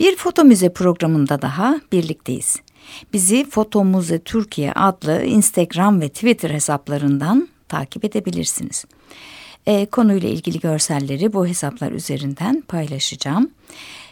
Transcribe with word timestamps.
Bir 0.00 0.16
foto 0.16 0.44
müze 0.44 0.72
programında 0.72 1.42
daha 1.42 1.80
birlikteyiz. 1.92 2.56
Bizi 3.12 3.50
Foto 3.50 3.84
Müze 3.84 4.18
Türkiye 4.18 4.72
adlı 4.72 5.24
Instagram 5.24 6.00
ve 6.00 6.08
Twitter 6.08 6.50
hesaplarından 6.50 7.48
takip 7.68 8.04
edebilirsiniz. 8.04 8.84
E, 9.66 9.86
konuyla 9.86 10.28
ilgili 10.28 10.60
görselleri 10.60 11.32
bu 11.32 11.46
hesaplar 11.46 11.92
üzerinden 11.92 12.60
paylaşacağım. 12.68 13.50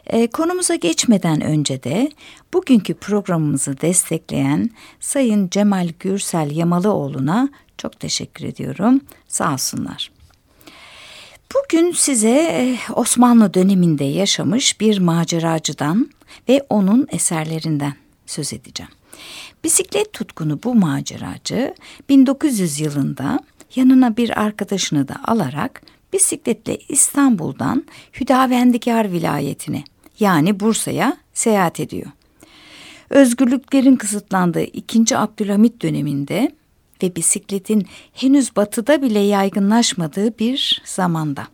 E, 0.06 0.26
konumuza 0.26 0.74
geçmeden 0.74 1.40
önce 1.40 1.82
de 1.82 2.10
bugünkü 2.54 2.94
programımızı 2.94 3.80
destekleyen 3.80 4.70
Sayın 5.00 5.48
Cemal 5.48 5.88
Gürsel 6.00 6.50
Yamalıoğlu'na 6.50 7.48
çok 7.78 8.00
teşekkür 8.00 8.44
ediyorum. 8.44 9.00
Sağ 9.28 9.52
olsunlar. 9.52 10.11
Bugün 11.54 11.92
size 11.92 12.30
eh, 12.30 12.98
Osmanlı 12.98 13.54
döneminde 13.54 14.04
yaşamış 14.04 14.80
bir 14.80 14.98
maceracıdan 14.98 16.10
ve 16.48 16.66
onun 16.68 17.06
eserlerinden 17.10 17.94
söz 18.26 18.52
edeceğim. 18.52 18.92
Bisiklet 19.64 20.12
tutkunu 20.12 20.62
bu 20.64 20.74
maceracı 20.74 21.74
1900 22.08 22.80
yılında 22.80 23.40
yanına 23.76 24.16
bir 24.16 24.40
arkadaşını 24.40 25.08
da 25.08 25.16
alarak 25.24 25.82
bisikletle 26.12 26.78
İstanbul'dan 26.88 27.84
Hüdavendigar 28.20 29.12
vilayetine 29.12 29.84
yani 30.20 30.60
Bursa'ya 30.60 31.16
seyahat 31.34 31.80
ediyor. 31.80 32.10
Özgürlüklerin 33.10 33.96
kısıtlandığı 33.96 34.62
2. 34.62 35.16
Abdülhamit 35.16 35.82
döneminde 35.82 36.52
ve 37.02 37.16
bisikletin 37.16 37.86
henüz 38.12 38.56
batıda 38.56 39.02
bile 39.02 39.18
yaygınlaşmadığı 39.18 40.38
bir 40.38 40.82
zamanda. 40.84 41.46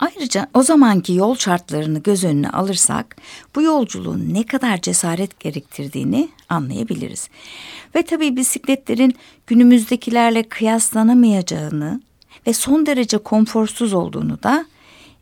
Ayrıca 0.00 0.46
o 0.54 0.62
zamanki 0.62 1.12
yol 1.12 1.36
şartlarını 1.36 1.98
göz 1.98 2.24
önüne 2.24 2.50
alırsak 2.50 3.16
bu 3.54 3.62
yolculuğun 3.62 4.34
ne 4.34 4.46
kadar 4.46 4.80
cesaret 4.80 5.40
gerektirdiğini 5.40 6.28
anlayabiliriz. 6.48 7.28
Ve 7.94 8.02
tabii 8.02 8.36
bisikletlerin 8.36 9.14
günümüzdekilerle 9.46 10.42
kıyaslanamayacağını 10.42 12.00
ve 12.46 12.52
son 12.52 12.86
derece 12.86 13.18
konforsuz 13.18 13.92
olduğunu 13.92 14.42
da 14.42 14.66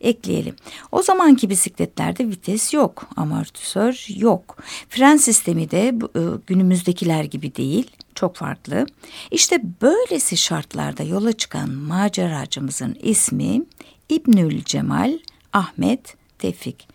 ekleyelim. 0.01 0.55
O 0.91 1.01
zamanki 1.01 1.49
bisikletlerde 1.49 2.27
vites 2.27 2.73
yok, 2.73 3.09
amortisör 3.15 4.05
yok. 4.17 4.57
Fren 4.89 5.17
sistemi 5.17 5.71
de 5.71 5.87
e, 5.87 6.21
günümüzdekiler 6.47 7.23
gibi 7.23 7.55
değil, 7.55 7.91
çok 8.15 8.35
farklı. 8.35 8.85
İşte 9.31 9.61
böylesi 9.81 10.37
şartlarda 10.37 11.03
yola 11.03 11.33
çıkan 11.33 11.69
maceracımızın 11.69 12.97
ismi 13.01 13.61
İbnül 14.09 14.63
Cemal 14.63 15.19
Ahmet 15.53 16.15
Tevfik. 16.39 16.87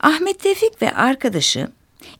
Ahmet 0.00 0.40
Tevfik 0.40 0.82
ve 0.82 0.94
arkadaşı 0.94 1.68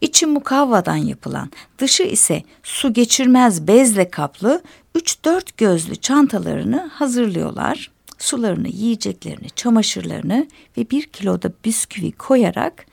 içi 0.00 0.27
mukavvadan 0.27 0.96
yapılan, 0.96 1.50
dışı 1.78 2.02
ise 2.02 2.42
su 2.62 2.92
geçirmez 2.92 3.69
bezle 3.69 4.11
kaplı 4.11 4.62
3-4 4.95 5.42
gözlü 5.56 5.96
çantalarını 5.96 6.90
hazırlıyorlar. 6.92 7.90
Sularını, 8.18 8.68
yiyeceklerini, 8.68 9.50
çamaşırlarını 9.50 10.46
ve 10.79 10.90
bir 10.90 11.02
kiloda 11.02 11.52
bisküvi 11.64 12.12
koyarak 12.12 12.86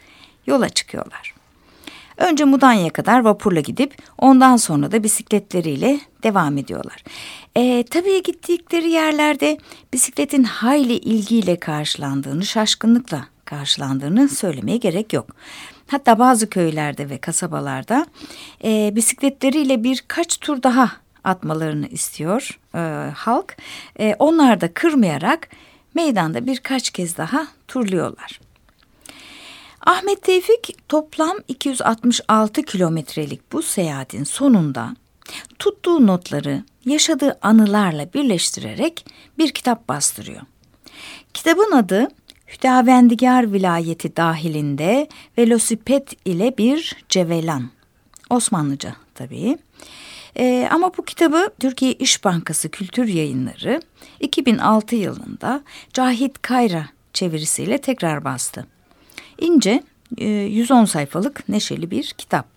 yola 0.47 0.69
çıkıyorlar. 0.69 1.30
Önce 2.17 2.45
Mudanya 2.45 2.89
kadar 2.89 3.19
vapurla 3.19 3.59
gidip 3.59 3.97
ondan 4.17 4.57
sonra 4.57 4.91
da 4.91 5.03
bisikletleriyle 5.03 5.99
devam 6.23 6.57
ediyorlar. 6.57 7.03
E, 7.55 7.83
tabii 7.83 8.23
gittikleri 8.23 8.89
yerlerde 8.89 9.57
bisikletin 9.93 10.43
hayli 10.43 10.93
ilgiyle 10.93 11.59
karşılandığını, 11.59 12.45
şaşkınlıkla 12.45 13.25
karşılandığını 13.45 14.29
söylemeye 14.29 14.77
gerek 14.77 15.13
yok. 15.13 15.27
Hatta 15.87 16.19
bazı 16.19 16.49
köylerde 16.49 17.09
ve 17.09 17.17
kasabalarda 17.17 18.05
e, 18.63 18.95
bisikletleriyle 18.95 19.83
birkaç 19.83 20.37
tur 20.37 20.63
daha 20.63 20.91
atmalarını 21.23 21.87
istiyor 21.87 22.59
e, 22.75 23.11
halk. 23.11 23.57
E, 23.99 24.15
onlar 24.19 24.61
da 24.61 24.73
kırmayarak 24.73 25.49
meydanda 25.93 26.45
birkaç 26.45 26.89
kez 26.89 27.17
daha 27.17 27.47
turluyorlar. 27.67 28.39
Ahmet 29.85 30.21
Tevfik 30.23 30.89
toplam 30.89 31.37
266 31.47 32.63
kilometrelik 32.63 33.51
bu 33.51 33.61
seyahatin 33.61 34.23
sonunda 34.23 34.95
tuttuğu 35.59 36.07
notları 36.07 36.63
yaşadığı 36.85 37.39
anılarla 37.41 38.13
birleştirerek 38.13 39.05
bir 39.37 39.51
kitap 39.51 39.89
bastırıyor. 39.89 40.41
Kitabın 41.33 41.71
adı 41.71 42.07
Hüdavendigar 42.47 43.53
vilayeti 43.53 44.15
dahilinde 44.15 45.07
velosiped 45.37 46.07
ile 46.25 46.57
bir 46.57 46.95
cevelan. 47.09 47.69
Osmanlıca 48.29 48.95
tabii. 49.15 49.57
Ee, 50.37 50.67
ama 50.71 50.91
bu 50.97 51.05
kitabı 51.05 51.49
Türkiye 51.59 51.93
İş 51.93 52.23
Bankası 52.23 52.69
Kültür 52.69 53.07
Yayınları 53.07 53.81
2006 54.19 54.95
yılında 54.95 55.63
Cahit 55.93 56.41
Kayra 56.41 56.85
çevirisiyle 57.13 57.77
tekrar 57.77 58.23
bastı. 58.23 58.65
İnce 59.41 59.83
110 60.17 60.83
e, 60.83 60.87
sayfalık 60.87 61.49
neşeli 61.49 61.91
bir 61.91 62.03
kitap. 62.17 62.47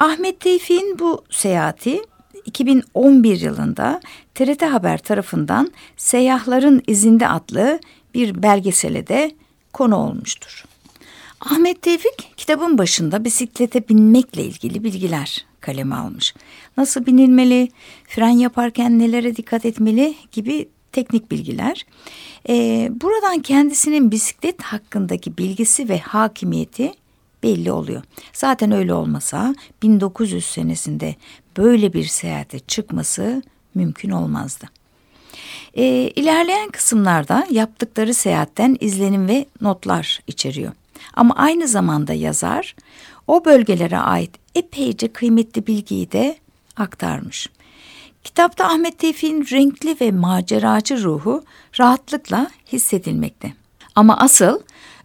Ahmet 0.00 0.40
Tevfik'in 0.40 0.98
bu 0.98 1.24
seyahati 1.30 2.02
2011 2.44 3.40
yılında 3.40 4.00
TRT 4.34 4.62
Haber 4.62 4.98
tarafından 4.98 5.72
Seyyahların 5.96 6.82
İzinde 6.86 7.28
adlı 7.28 7.80
bir 8.14 8.42
belgesele 8.42 9.06
de 9.06 9.34
konu 9.72 9.96
olmuştur. 9.96 10.64
Ahmet 11.40 11.82
Tevfik 11.82 12.32
kitabın 12.36 12.78
başında 12.78 13.24
bisiklete 13.24 13.88
binmekle 13.88 14.44
ilgili 14.44 14.84
bilgiler 14.84 15.46
kaleme 15.60 15.94
almış. 15.94 16.34
Nasıl 16.76 17.06
binilmeli, 17.06 17.68
fren 18.08 18.28
yaparken 18.28 18.98
nelere 18.98 19.36
dikkat 19.36 19.64
etmeli 19.64 20.14
gibi 20.32 20.68
teknik 20.98 21.30
bilgiler. 21.30 21.86
Ee, 22.48 22.90
buradan 23.00 23.38
kendisinin 23.38 24.10
bisiklet 24.10 24.62
hakkındaki 24.62 25.38
bilgisi 25.38 25.88
ve 25.88 25.98
hakimiyeti 25.98 26.92
belli 27.42 27.72
oluyor. 27.72 28.02
Zaten 28.32 28.72
öyle 28.72 28.94
olmasa 28.94 29.54
1900 29.82 30.44
senesinde 30.44 31.14
böyle 31.56 31.92
bir 31.92 32.04
seyahate 32.04 32.58
çıkması 32.58 33.42
mümkün 33.74 34.10
olmazdı. 34.10 34.66
E, 35.74 35.84
ilerleyen 36.16 36.70
kısımlarda 36.70 37.46
yaptıkları 37.50 38.14
seyahatten 38.14 38.76
izlenim 38.80 39.28
ve 39.28 39.46
notlar 39.60 40.20
içeriyor. 40.26 40.72
Ama 41.14 41.34
aynı 41.36 41.68
zamanda 41.68 42.12
yazar 42.12 42.76
o 43.26 43.44
bölgelere 43.44 43.98
ait 43.98 44.30
epeyce 44.54 45.08
kıymetli 45.08 45.66
bilgiyi 45.66 46.12
de 46.12 46.36
aktarmış. 46.76 47.48
Kitapta 48.24 48.66
Ahmet 48.66 48.98
Tevfik'in 48.98 49.46
renkli 49.52 49.96
ve 50.00 50.10
maceracı 50.12 51.02
ruhu 51.02 51.44
rahatlıkla 51.80 52.50
hissedilmekte. 52.72 53.52
Ama 53.94 54.16
asıl 54.16 54.60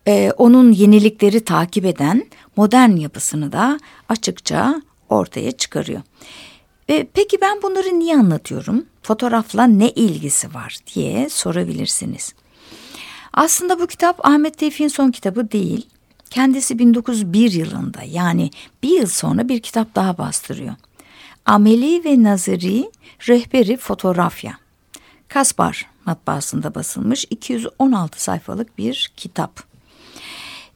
e, 0.07 0.31
onun 0.38 0.72
yenilikleri 0.72 1.40
takip 1.40 1.85
eden 1.85 2.26
modern 2.55 2.96
yapısını 2.96 3.52
da 3.52 3.79
açıkça 4.09 4.82
ortaya 5.09 5.52
çıkarıyor. 5.52 6.02
E, 6.90 7.08
peki 7.14 7.37
ben 7.41 7.61
bunları 7.61 7.99
niye 7.99 8.17
anlatıyorum? 8.17 8.85
Fotoğrafla 9.03 9.64
ne 9.64 9.90
ilgisi 9.90 10.53
var 10.53 10.78
diye 10.96 11.29
sorabilirsiniz. 11.29 12.34
Aslında 13.34 13.79
bu 13.79 13.87
kitap 13.87 14.26
Ahmet 14.26 14.58
Tevfik'in 14.58 14.87
son 14.87 15.11
kitabı 15.11 15.52
değil. 15.52 15.87
Kendisi 16.29 16.79
1901 16.79 17.52
yılında 17.52 18.03
yani 18.03 18.52
bir 18.84 18.90
yıl 18.90 19.08
sonra 19.08 19.49
bir 19.49 19.59
kitap 19.59 19.96
daha 19.96 20.17
bastırıyor. 20.17 20.76
Ameli 21.45 22.05
ve 22.05 22.23
Naziri 22.23 22.91
Rehberi 23.28 23.78
Fotoğrafya. 23.78 24.57
Kaspar 25.28 25.90
matbaasında 26.05 26.75
basılmış 26.75 27.25
216 27.29 28.23
sayfalık 28.23 28.78
bir 28.78 29.11
kitap. 29.17 29.63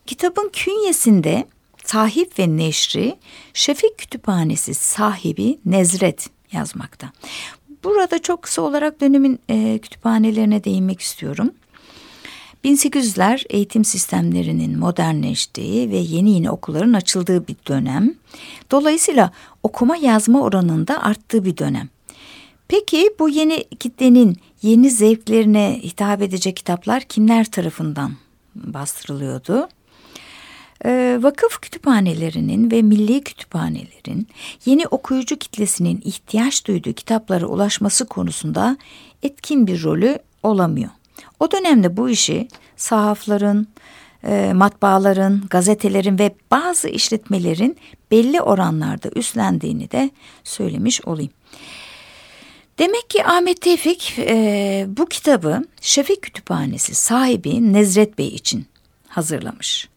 Kitabın 0.05 0.49
künyesinde 0.53 1.47
sahip 1.85 2.39
ve 2.39 2.57
neşri 2.57 3.17
Şefik 3.53 3.97
Kütüphanesi 3.97 4.73
sahibi 4.73 5.59
Nezret 5.65 6.29
yazmakta. 6.51 7.11
Burada 7.83 8.19
çok 8.21 8.41
kısa 8.41 8.61
olarak 8.61 9.01
dönemin 9.01 9.39
e, 9.49 9.79
kütüphanelerine 9.79 10.63
değinmek 10.63 11.01
istiyorum. 11.01 11.51
1800'ler 12.67 13.45
eğitim 13.49 13.85
sistemlerinin 13.85 14.79
modernleştiği 14.79 15.91
ve 15.91 15.97
yeni 15.97 16.31
yeni 16.33 16.51
okulların 16.51 16.93
açıldığı 16.93 17.47
bir 17.47 17.55
dönem. 17.67 18.13
Dolayısıyla 18.71 19.31
okuma 19.63 19.97
yazma 19.97 20.41
oranında 20.41 21.03
arttığı 21.03 21.45
bir 21.45 21.57
dönem. 21.57 21.89
Peki 22.67 23.09
bu 23.19 23.29
yeni 23.29 23.63
kitlenin 23.63 24.37
yeni 24.61 24.91
zevklerine 24.91 25.79
hitap 25.83 26.21
edecek 26.21 26.57
kitaplar 26.57 27.03
kimler 27.03 27.51
tarafından 27.51 28.11
bastırılıyordu? 28.55 29.67
Ee, 30.85 31.19
vakıf 31.21 31.61
kütüphanelerinin 31.61 32.71
ve 32.71 32.81
milli 32.81 33.23
kütüphanelerin 33.23 34.27
yeni 34.65 34.87
okuyucu 34.87 35.37
kitlesinin 35.37 36.01
ihtiyaç 36.05 36.67
duyduğu 36.67 36.93
kitaplara 36.93 37.45
ulaşması 37.45 38.05
konusunda 38.05 38.77
etkin 39.23 39.67
bir 39.67 39.83
rolü 39.83 40.19
olamıyor. 40.43 40.89
O 41.39 41.51
dönemde 41.51 41.97
bu 41.97 42.09
işi 42.09 42.47
sahafların, 42.75 43.67
e, 44.23 44.53
matbaaların, 44.53 45.43
gazetelerin 45.49 46.19
ve 46.19 46.35
bazı 46.51 46.89
işletmelerin 46.89 47.77
belli 48.11 48.41
oranlarda 48.41 49.09
üstlendiğini 49.15 49.91
de 49.91 50.09
söylemiş 50.43 51.01
olayım. 51.01 51.31
Demek 52.79 53.09
ki 53.09 53.25
Ahmet 53.25 53.61
Tevfik 53.61 54.15
e, 54.19 54.85
bu 54.87 55.05
kitabı 55.05 55.63
Şefik 55.81 56.21
Kütüphanesi 56.21 56.95
sahibi 56.95 57.73
Nezret 57.73 58.17
Bey 58.17 58.27
için 58.27 58.65
hazırlamış. 59.07 59.89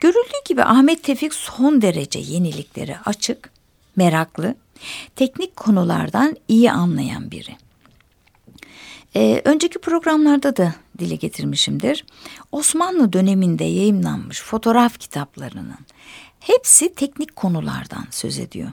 Görüldüğü 0.00 0.44
gibi 0.48 0.64
Ahmet 0.64 1.02
Tevfik 1.04 1.34
son 1.34 1.82
derece 1.82 2.18
yeniliklere 2.18 2.98
açık, 3.04 3.50
meraklı, 3.96 4.54
teknik 5.16 5.56
konulardan 5.56 6.36
iyi 6.48 6.72
anlayan 6.72 7.30
biri. 7.30 7.56
Ee, 9.16 9.42
önceki 9.44 9.78
programlarda 9.78 10.56
da 10.56 10.74
dile 10.98 11.14
getirmişimdir. 11.14 12.04
Osmanlı 12.52 13.12
döneminde 13.12 13.64
yayımlanmış 13.64 14.42
fotoğraf 14.42 14.98
kitaplarının 14.98 15.78
hepsi 16.40 16.94
teknik 16.94 17.36
konulardan 17.36 18.04
söz 18.10 18.38
ediyor. 18.38 18.68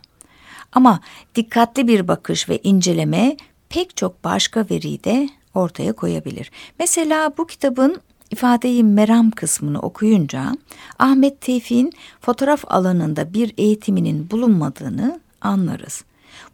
Ama 0.72 1.00
dikkatli 1.36 1.88
bir 1.88 2.08
bakış 2.08 2.50
ve 2.50 2.60
inceleme 2.64 3.38
pek 3.70 3.98
çok 3.98 4.24
başka 4.24 4.66
veriyi 4.72 5.04
de 5.04 5.30
ortaya 5.54 5.94
koyabilir. 5.94 6.52
Mesela 6.80 7.34
bu 7.38 7.48
kitabın 7.48 8.02
ifadeyi 8.32 8.84
meram 8.84 9.32
kısmını 9.32 9.80
okuyunca 9.80 10.52
Ahmet 11.00 11.42
Tevfik'in 11.42 11.94
fotoğraf 12.22 12.64
alanında 12.68 13.34
bir 13.34 13.54
eğitiminin 13.58 14.32
bulunmadığını 14.32 15.20
anlarız. 15.42 16.04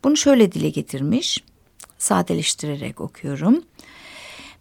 Bunu 0.03 0.17
şöyle 0.17 0.51
dile 0.51 0.69
getirmiş, 0.69 1.43
sadeleştirerek 1.97 3.01
okuyorum. 3.01 3.63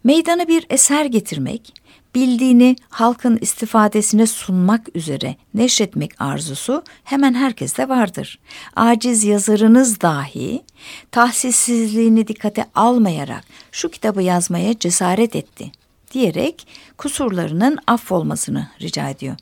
Meydana 0.05 0.47
bir 0.47 0.65
eser 0.69 1.05
getirmek, 1.05 1.73
bildiğini 2.15 2.75
halkın 2.89 3.37
istifadesine 3.41 4.27
sunmak 4.27 4.95
üzere 4.95 5.35
neşretmek 5.53 6.21
arzusu 6.21 6.83
hemen 7.03 7.33
herkeste 7.33 7.89
vardır. 7.89 8.39
Aciz 8.75 9.23
yazarınız 9.23 10.01
dahi 10.01 10.63
tahsissizliğini 11.11 12.27
dikkate 12.27 12.65
almayarak 12.75 13.43
şu 13.71 13.91
kitabı 13.91 14.21
yazmaya 14.21 14.79
cesaret 14.79 15.35
etti 15.35 15.71
diyerek 16.11 16.67
kusurlarının 16.97 17.77
affolmasını 17.87 18.67
rica 18.81 19.09
ediyor. 19.09 19.35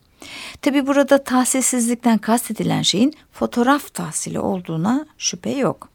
Tabi 0.61 0.87
burada 0.87 1.23
tahsissizlikten 1.23 2.17
kastedilen 2.17 2.81
şeyin 2.81 3.13
fotoğraf 3.31 3.93
tahsili 3.93 4.39
olduğuna 4.39 5.05
şüphe 5.17 5.51
yok. 5.51 5.92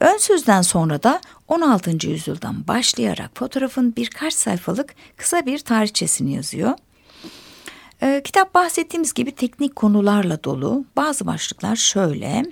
Ön 0.00 0.16
sözden 0.16 0.62
sonra 0.62 1.02
da 1.02 1.20
16. 1.48 2.06
yüzyıldan 2.06 2.68
başlayarak 2.68 3.30
fotoğrafın 3.34 3.96
birkaç 3.96 4.34
sayfalık 4.34 4.94
kısa 5.16 5.46
bir 5.46 5.58
tarihçesini 5.58 6.34
yazıyor. 6.34 6.74
Ee, 8.02 8.20
kitap 8.24 8.54
bahsettiğimiz 8.54 9.14
gibi 9.14 9.32
teknik 9.32 9.76
konularla 9.76 10.44
dolu. 10.44 10.84
Bazı 10.96 11.26
başlıklar 11.26 11.76
şöyle. 11.76 12.44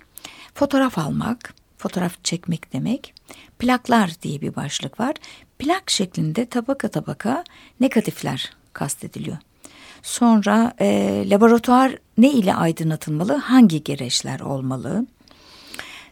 Fotoğraf 0.54 0.98
almak, 0.98 1.54
fotoğraf 1.78 2.24
çekmek 2.24 2.72
demek. 2.72 3.14
Plaklar 3.58 4.10
diye 4.22 4.40
bir 4.40 4.56
başlık 4.56 5.00
var. 5.00 5.14
Plak 5.58 5.90
şeklinde 5.90 6.46
tabaka 6.46 6.88
tabaka 6.88 7.44
negatifler 7.80 8.52
kastediliyor. 8.72 9.36
Sonra 10.02 10.72
e, 10.80 11.24
laboratuvar 11.30 11.98
ne 12.18 12.30
ile 12.32 12.54
aydınlatılmalı, 12.54 13.34
hangi 13.34 13.84
gereçler 13.84 14.40
olmalı? 14.40 15.06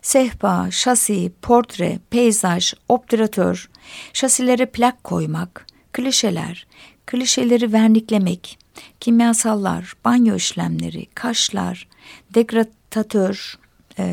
Sehpa, 0.06 0.70
şasi, 0.70 1.32
portre, 1.43 1.99
peyzaj, 2.11 2.75
obturatör, 2.88 3.70
şasilere 4.12 4.67
plak 4.67 5.05
koymak, 5.05 5.67
klişeler, 5.93 6.67
klişeleri 7.06 7.73
verniklemek, 7.73 8.58
kimyasallar, 9.00 9.93
banyo 10.05 10.37
işlemleri, 10.37 11.06
kaşlar, 11.14 11.88
degradatör, 12.35 13.58
e, 13.99 14.05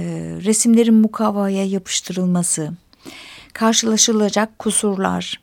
resimlerin 0.44 0.94
mukavvaya 0.94 1.66
yapıştırılması, 1.66 2.74
karşılaşılacak 3.54 4.60
kusurlar. 4.60 5.42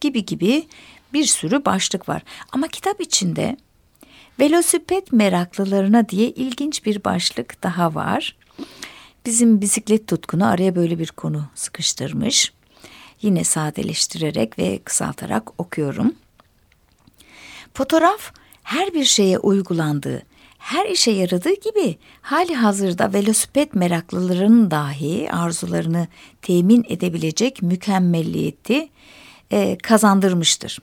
Gibi 0.00 0.24
gibi 0.24 0.66
bir 1.12 1.24
sürü 1.24 1.64
başlık 1.64 2.08
var. 2.08 2.22
Ama 2.52 2.68
kitap 2.68 3.00
içinde 3.00 3.56
velosiped 4.38 5.06
meraklılarına 5.12 6.08
diye 6.08 6.30
ilginç 6.30 6.84
bir 6.84 7.04
başlık 7.04 7.62
daha 7.62 7.94
var. 7.94 8.36
Bizim 9.26 9.60
bisiklet 9.60 10.06
tutkunu 10.06 10.46
araya 10.46 10.76
böyle 10.76 10.98
bir 10.98 11.08
konu 11.08 11.44
sıkıştırmış. 11.54 12.52
Yine 13.22 13.44
sadeleştirerek 13.44 14.58
ve 14.58 14.78
kısaltarak 14.78 15.60
okuyorum. 15.60 16.14
Fotoğraf 17.74 18.32
her 18.62 18.94
bir 18.94 19.04
şeye 19.04 19.38
uygulandığı, 19.38 20.22
her 20.58 20.86
işe 20.86 21.10
yaradığı 21.10 21.54
gibi 21.54 21.98
hali 22.22 22.54
hazırda 22.54 23.12
velosiped 23.12 23.68
meraklılarının 23.74 24.70
dahi 24.70 25.32
arzularını 25.32 26.08
temin 26.42 26.84
edebilecek 26.88 27.62
mükemmelliyeti 27.62 28.88
e, 29.50 29.78
kazandırmıştır. 29.78 30.78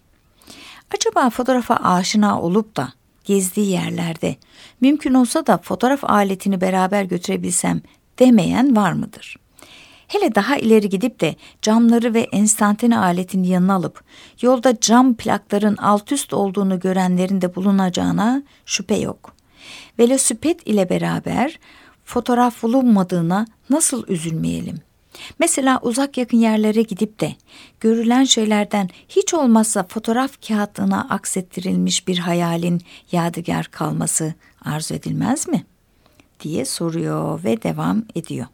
Acaba 0.95 1.29
fotoğrafa 1.29 1.75
aşina 1.75 2.41
olup 2.41 2.75
da 2.75 2.93
gezdiği 3.23 3.69
yerlerde 3.69 4.35
mümkün 4.81 5.13
olsa 5.13 5.47
da 5.47 5.57
fotoğraf 5.57 6.03
aletini 6.03 6.61
beraber 6.61 7.03
götürebilsem 7.03 7.81
demeyen 8.19 8.75
var 8.75 8.91
mıdır? 8.91 9.35
Hele 10.07 10.35
daha 10.35 10.57
ileri 10.57 10.89
gidip 10.89 11.19
de 11.19 11.35
camları 11.61 12.13
ve 12.13 12.21
enstantane 12.21 12.97
aletin 12.97 13.43
yanına 13.43 13.73
alıp 13.73 14.03
yolda 14.41 14.79
cam 14.79 15.15
plakların 15.15 15.77
alt 15.77 16.11
üst 16.11 16.33
olduğunu 16.33 16.79
görenlerin 16.79 17.41
de 17.41 17.55
bulunacağına 17.55 18.43
şüphe 18.65 18.95
yok. 18.95 19.33
Velosiped 19.99 20.59
ile 20.65 20.89
beraber 20.89 21.59
fotoğraf 22.05 22.63
bulunmadığına 22.63 23.45
nasıl 23.69 24.07
üzülmeyelim? 24.07 24.77
Mesela 25.39 25.79
uzak 25.81 26.17
yakın 26.17 26.37
yerlere 26.37 26.81
gidip 26.81 27.19
de 27.19 27.35
görülen 27.79 28.23
şeylerden 28.23 28.89
hiç 29.09 29.33
olmazsa 29.33 29.83
fotoğraf 29.83 30.47
kağıtına 30.47 31.07
aksettirilmiş 31.09 32.07
bir 32.07 32.17
hayalin 32.17 32.81
yadigar 33.11 33.65
kalması 33.65 34.33
arzu 34.65 34.93
edilmez 34.93 35.47
mi?'' 35.47 35.76
Diye 36.39 36.65
soruyor 36.65 37.43
ve 37.43 37.63
devam 37.63 38.03
ediyor. 38.15 38.47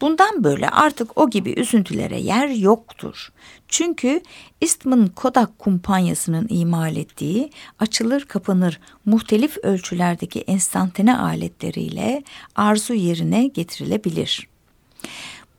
Bundan 0.00 0.44
böyle 0.44 0.68
artık 0.68 1.18
o 1.18 1.30
gibi 1.30 1.50
üzüntülere 1.50 2.20
yer 2.20 2.48
yoktur. 2.48 3.32
Çünkü 3.68 4.20
Eastman 4.62 5.06
Kodak 5.06 5.58
kumpanyasının 5.58 6.46
imal 6.50 6.96
ettiği 6.96 7.50
açılır 7.78 8.24
kapanır 8.24 8.80
muhtelif 9.04 9.56
ölçülerdeki 9.62 10.40
enstantane 10.40 11.18
aletleriyle 11.18 12.22
arzu 12.56 12.94
yerine 12.94 13.46
getirilebilir. 13.46 14.48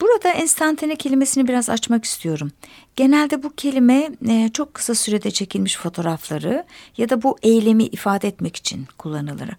Burada 0.01 0.29
enstantane 0.29 0.95
kelimesini 0.95 1.47
biraz 1.47 1.69
açmak 1.69 2.05
istiyorum. 2.05 2.51
Genelde 2.95 3.43
bu 3.43 3.53
kelime 3.55 4.09
e, 4.27 4.49
çok 4.53 4.73
kısa 4.73 4.95
sürede 4.95 5.31
çekilmiş 5.31 5.77
fotoğrafları 5.77 6.65
ya 6.97 7.09
da 7.09 7.23
bu 7.23 7.37
eylemi 7.43 7.83
ifade 7.83 8.27
etmek 8.27 8.55
için 8.55 8.87
kullanılır. 8.97 9.49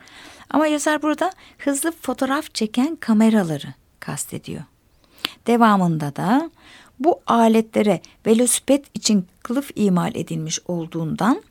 Ama 0.51 0.67
yazar 0.67 1.03
burada 1.03 1.33
hızlı 1.59 1.93
fotoğraf 1.93 2.55
çeken 2.55 2.97
kameraları 2.97 3.75
kastediyor. 4.01 4.63
Devamında 5.47 6.17
da 6.17 6.51
bu 6.99 7.21
aletlere 7.27 8.01
velosiped 8.27 8.85
için 8.95 9.27
kılıf 9.43 9.71
imal 9.75 10.15
edilmiş 10.15 10.61
olduğundan 10.69 11.43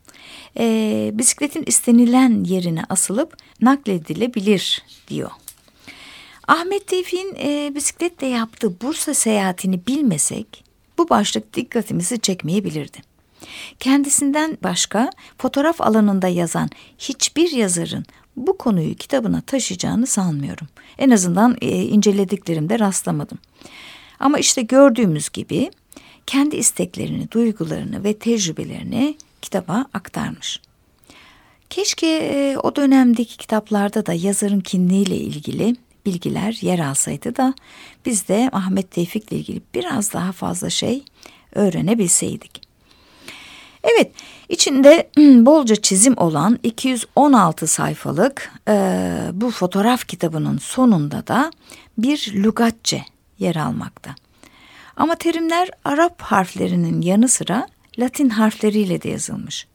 e, 0.58 1.10
bisikletin 1.14 1.64
istenilen 1.66 2.44
yerine 2.44 2.82
asılıp 2.88 3.36
nakledilebilir 3.60 4.82
diyor. 5.08 5.30
Ahmet 6.48 6.86
Tevfik'in 6.86 7.34
e, 7.38 7.74
bisikletle 7.74 8.26
yaptığı 8.26 8.80
Bursa 8.80 9.14
seyahatini 9.14 9.86
bilmesek 9.86 10.64
bu 10.98 11.08
başlık 11.08 11.54
dikkatimizi 11.54 12.20
çekmeyebilirdi. 12.20 13.07
Kendisinden 13.78 14.58
başka 14.62 15.10
fotoğraf 15.38 15.80
alanında 15.80 16.28
yazan 16.28 16.70
hiçbir 16.98 17.52
yazarın 17.52 18.04
bu 18.36 18.58
konuyu 18.58 18.94
kitabına 18.94 19.40
taşıyacağını 19.40 20.06
sanmıyorum. 20.06 20.68
En 20.98 21.10
azından 21.10 21.56
e, 21.60 21.82
incelediklerimde 21.82 22.78
rastlamadım. 22.78 23.38
Ama 24.20 24.38
işte 24.38 24.62
gördüğümüz 24.62 25.28
gibi 25.28 25.70
kendi 26.26 26.56
isteklerini, 26.56 27.30
duygularını 27.30 28.04
ve 28.04 28.12
tecrübelerini 28.12 29.16
kitaba 29.42 29.86
aktarmış. 29.92 30.60
Keşke 31.70 32.06
e, 32.06 32.56
o 32.62 32.76
dönemdeki 32.76 33.36
kitaplarda 33.36 34.06
da 34.06 34.12
yazarın 34.12 34.60
kimliğiyle 34.60 35.16
ilgili 35.16 35.76
bilgiler 36.06 36.58
yer 36.60 36.78
alsaydı 36.78 37.36
da 37.36 37.54
biz 38.06 38.28
de 38.28 38.50
Ahmet 38.52 38.90
Tevfik'le 38.90 39.32
ilgili 39.32 39.62
biraz 39.74 40.12
daha 40.12 40.32
fazla 40.32 40.70
şey 40.70 41.02
öğrenebilseydik. 41.54 42.67
Evet, 43.92 44.12
içinde 44.48 45.10
bolca 45.18 45.76
çizim 45.76 46.14
olan 46.16 46.58
216 46.62 47.66
sayfalık 47.66 48.52
e, 48.68 48.74
bu 49.32 49.50
fotoğraf 49.50 50.08
kitabının 50.08 50.58
sonunda 50.58 51.26
da 51.26 51.50
bir 51.98 52.32
lügatçe 52.34 53.04
yer 53.38 53.56
almakta. 53.56 54.14
Ama 54.96 55.14
terimler 55.14 55.70
Arap 55.84 56.22
harflerinin 56.22 57.02
yanı 57.02 57.28
sıra 57.28 57.66
Latin 57.98 58.28
harfleriyle 58.28 59.02
de 59.02 59.08
yazılmış. 59.08 59.66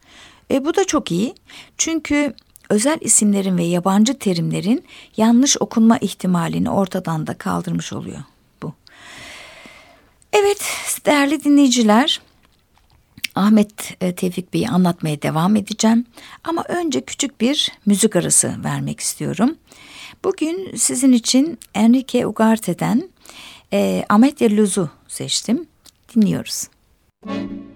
E, 0.52 0.66
bu 0.66 0.76
da 0.76 0.86
çok 0.86 1.12
iyi 1.12 1.36
çünkü 1.78 2.34
özel 2.70 2.98
isimlerin 3.02 3.58
ve 3.58 3.64
yabancı 3.64 4.20
terimlerin 4.20 4.84
yanlış 5.18 5.58
okunma 5.60 5.98
ihtimalini 5.98 6.70
ortadan 6.70 7.28
da 7.28 7.34
kaldırmış 7.34 7.94
oluyor 7.94 8.24
bu. 8.62 8.74
Evet 10.34 10.64
değerli 11.06 11.44
dinleyiciler 11.44 12.22
Ahmet 13.36 13.98
e, 14.02 14.16
Tevfik 14.16 14.54
Bey'i 14.54 14.70
anlatmaya 14.70 15.22
devam 15.22 15.56
edeceğim. 15.56 16.06
Ama 16.44 16.64
önce 16.68 17.02
küçük 17.02 17.42
bir 17.42 17.72
müzik 17.86 18.16
arası 18.16 18.56
vermek 18.64 19.00
istiyorum. 19.00 19.56
Bugün 20.24 20.76
sizin 20.76 21.12
için 21.12 21.60
Enrique 21.76 22.26
Ugarte'den 22.26 23.10
e, 23.74 24.06
Ametya 24.10 24.50
Luz'u 24.50 24.90
seçtim. 25.08 25.68
Dinliyoruz. 26.16 26.68
Müzik 27.26 27.73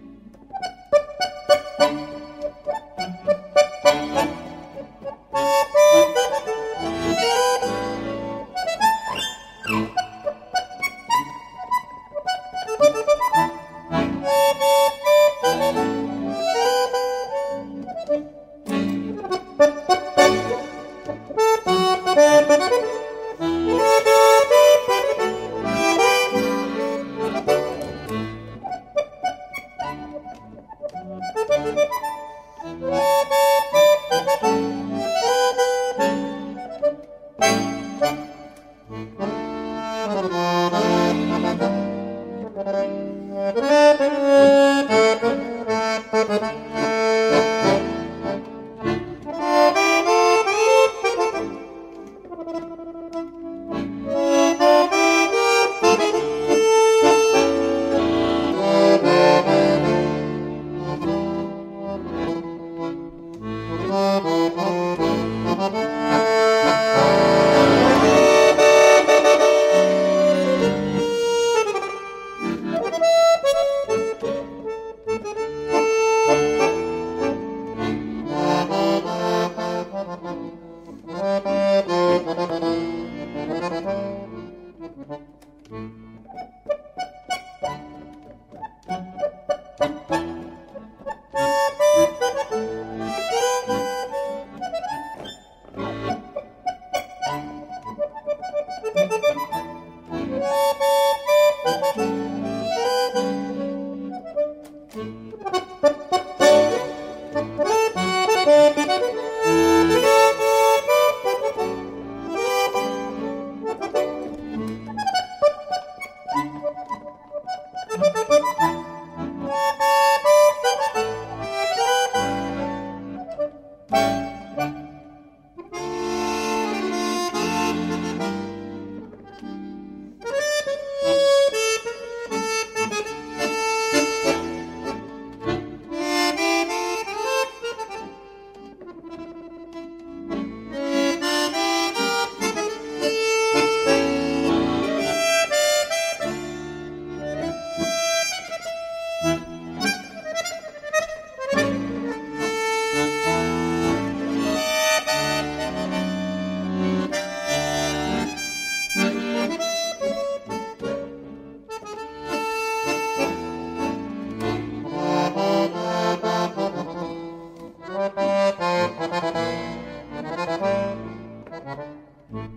Música 171.68 172.57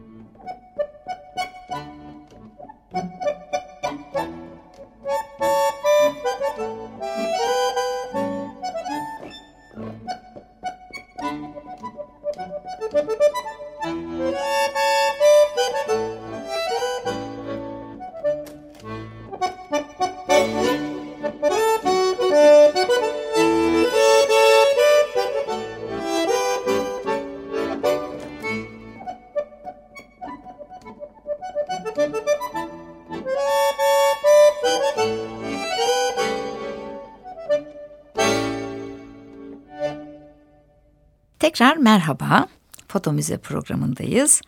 Tekrar 41.61 41.77
merhaba. 41.77 42.47
Foto 42.89 43.13
Müze 43.13 43.39
programındayız. 43.39 44.41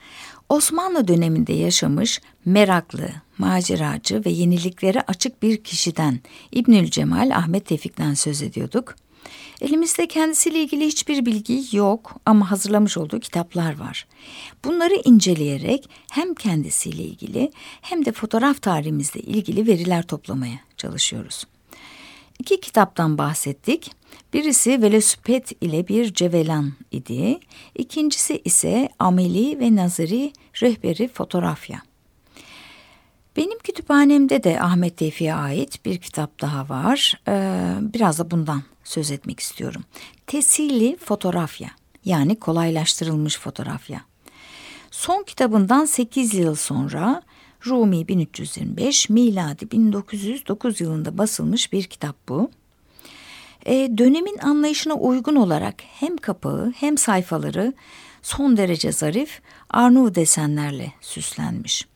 Osmanlı 0.48 1.08
döneminde 1.08 1.52
yaşamış 1.52 2.20
meraklı, 2.44 3.08
maceracı 3.38 4.24
ve 4.24 4.30
yeniliklere 4.30 5.00
açık 5.00 5.42
bir 5.42 5.64
kişiden 5.64 6.20
İbnül 6.52 6.90
Cemal 6.90 7.30
Ahmet 7.30 7.66
Tevfik'ten 7.66 8.14
söz 8.14 8.42
ediyorduk. 8.42 8.94
Elimizde 9.60 10.08
kendisiyle 10.08 10.58
ilgili 10.62 10.86
hiçbir 10.86 11.26
bilgi 11.26 11.76
yok 11.76 12.16
ama 12.26 12.50
hazırlamış 12.50 12.98
olduğu 12.98 13.20
kitaplar 13.20 13.78
var. 13.78 14.06
Bunları 14.64 14.94
inceleyerek 15.04 15.90
hem 16.10 16.34
kendisiyle 16.34 17.02
ilgili 17.02 17.52
hem 17.80 18.04
de 18.04 18.12
fotoğraf 18.12 18.62
tarihimizle 18.62 19.20
ilgili 19.20 19.66
veriler 19.66 20.02
toplamaya 20.02 20.58
çalışıyoruz. 20.76 21.44
İki 22.42 22.60
kitaptan 22.60 23.18
bahsettik. 23.18 23.92
Birisi 24.32 24.82
Velosiped 24.82 25.48
ile 25.60 25.88
bir 25.88 26.14
cevelan 26.14 26.72
idi. 26.90 27.38
İkincisi 27.74 28.42
ise 28.44 28.88
Ameli 28.98 29.60
ve 29.60 29.76
Nazari 29.76 30.32
rehberi 30.62 31.08
fotoğrafya. 31.08 31.82
Benim 33.36 33.58
kütüphanemde 33.58 34.44
de 34.44 34.60
Ahmet 34.60 34.96
Tevfik'e 34.96 35.34
ait 35.34 35.84
bir 35.84 35.98
kitap 35.98 36.40
daha 36.40 36.68
var. 36.68 37.20
Ee, 37.28 37.74
biraz 37.80 38.18
da 38.18 38.30
bundan 38.30 38.62
söz 38.84 39.10
etmek 39.10 39.40
istiyorum. 39.40 39.84
Tesili 40.26 40.96
fotoğrafya 40.96 41.70
yani 42.04 42.36
kolaylaştırılmış 42.36 43.38
fotoğrafya. 43.38 44.00
Son 44.90 45.22
kitabından 45.22 45.84
8 45.84 46.34
yıl 46.34 46.54
sonra 46.54 47.22
Rumi 47.66 48.08
1325, 48.08 49.08
miladi 49.08 49.70
1909 49.70 50.80
yılında 50.80 51.18
basılmış 51.18 51.72
bir 51.72 51.84
kitap 51.84 52.28
bu. 52.28 52.50
E, 53.66 53.74
dönemin 53.98 54.38
anlayışına 54.38 54.94
uygun 54.94 55.36
olarak 55.36 55.74
hem 55.82 56.16
kapağı 56.16 56.72
hem 56.76 56.98
sayfaları 56.98 57.72
son 58.22 58.56
derece 58.56 58.92
zarif 58.92 59.40
Arnavut 59.70 60.14
desenlerle 60.14 60.92
süslenmiş. 61.00 61.86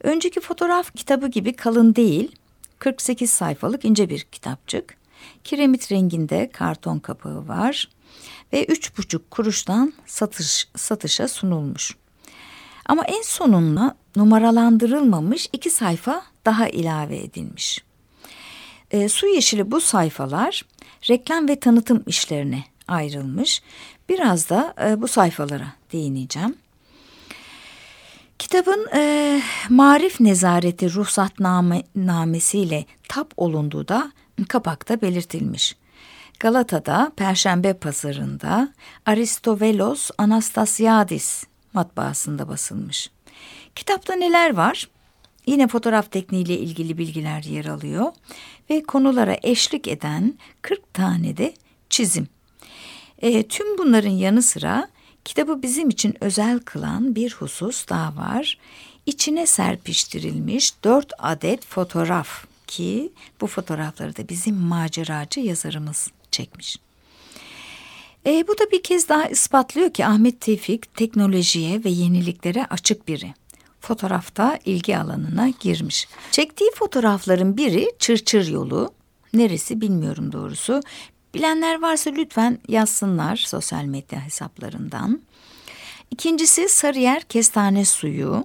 Önceki 0.00 0.40
fotoğraf 0.40 0.94
kitabı 0.94 1.28
gibi 1.28 1.52
kalın 1.52 1.94
değil, 1.94 2.36
48 2.78 3.30
sayfalık 3.30 3.84
ince 3.84 4.08
bir 4.08 4.20
kitapçık. 4.20 4.96
Kiremit 5.44 5.92
renginde 5.92 6.50
karton 6.52 6.98
kapağı 6.98 7.48
var 7.48 7.88
ve 8.52 8.64
üç 8.64 8.98
buçuk 8.98 9.30
kuruştan 9.30 9.92
satış, 10.06 10.68
satışa 10.76 11.28
sunulmuş. 11.28 11.96
Ama 12.86 13.04
en 13.04 13.22
sonunda 13.22 13.96
numaralandırılmamış 14.16 15.48
iki 15.52 15.70
sayfa 15.70 16.22
daha 16.44 16.68
ilave 16.68 17.18
edilmiş. 17.18 17.84
E, 18.90 19.08
su 19.08 19.26
yeşili 19.26 19.70
bu 19.70 19.80
sayfalar 19.80 20.62
reklam 21.10 21.48
ve 21.48 21.60
tanıtım 21.60 22.02
işlerine 22.06 22.64
ayrılmış. 22.88 23.62
Biraz 24.08 24.50
da 24.50 24.74
e, 24.84 25.02
bu 25.02 25.08
sayfalara 25.08 25.66
değineceğim. 25.92 26.56
Kitabın 28.38 28.88
e, 28.94 29.42
marif 29.68 30.20
nezareti 30.20 30.94
ruhsatnamesiyle 30.94 32.84
tap 33.08 33.32
olunduğu 33.36 33.88
da 33.88 34.12
kapakta 34.48 35.00
belirtilmiş. 35.00 35.76
Galata'da 36.40 37.12
Perşembe 37.16 37.72
Pazarı'nda 37.72 38.72
Aristovelos 39.06 40.10
Anastasiadis 40.18 41.44
matbaasında 41.74 42.48
basılmış. 42.48 43.10
Kitapta 43.74 44.14
neler 44.14 44.54
var? 44.54 44.88
Yine 45.46 45.68
fotoğraf 45.68 46.10
tekniğiyle 46.10 46.58
ilgili 46.58 46.98
bilgiler 46.98 47.42
yer 47.42 47.64
alıyor 47.64 48.12
ve 48.70 48.82
konulara 48.82 49.36
eşlik 49.42 49.88
eden 49.88 50.34
40 50.62 50.94
tane 50.94 51.36
de 51.36 51.54
çizim. 51.90 52.28
E, 53.18 53.42
tüm 53.48 53.78
bunların 53.78 54.10
yanı 54.10 54.42
sıra 54.42 54.88
kitabı 55.24 55.62
bizim 55.62 55.88
için 55.88 56.14
özel 56.20 56.58
kılan 56.58 57.14
bir 57.14 57.32
husus 57.32 57.88
daha 57.88 58.16
var. 58.16 58.58
İçine 59.06 59.46
serpiştirilmiş 59.46 60.84
dört 60.84 61.12
adet 61.18 61.66
fotoğraf 61.66 62.44
ki 62.66 63.12
bu 63.40 63.46
fotoğrafları 63.46 64.16
da 64.16 64.28
bizim 64.28 64.56
maceracı 64.56 65.40
yazarımız 65.40 66.10
çekmiş. 66.30 66.83
E, 68.26 68.48
bu 68.48 68.58
da 68.58 68.70
bir 68.72 68.82
kez 68.82 69.08
daha 69.08 69.26
ispatlıyor 69.26 69.90
ki 69.90 70.06
Ahmet 70.06 70.40
Tevfik 70.40 70.94
teknolojiye 70.94 71.84
ve 71.84 71.90
yeniliklere 71.90 72.66
açık 72.70 73.08
biri. 73.08 73.34
Fotoğrafta 73.80 74.58
ilgi 74.64 74.98
alanına 74.98 75.48
girmiş. 75.60 76.08
Çektiği 76.30 76.70
fotoğrafların 76.74 77.56
biri 77.56 77.92
Çırçır 77.98 78.46
Yolu. 78.48 78.94
Neresi 79.34 79.80
bilmiyorum 79.80 80.32
doğrusu. 80.32 80.82
Bilenler 81.34 81.82
varsa 81.82 82.10
lütfen 82.10 82.58
yazsınlar 82.68 83.36
sosyal 83.36 83.84
medya 83.84 84.20
hesaplarından. 84.20 85.20
İkincisi 86.10 86.68
Sarıyer 86.68 87.22
Kestane 87.22 87.84
Suyu. 87.84 88.44